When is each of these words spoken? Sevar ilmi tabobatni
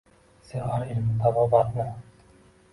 Sevar 0.47 0.87
ilmi 0.95 1.19
tabobatni 1.21 1.89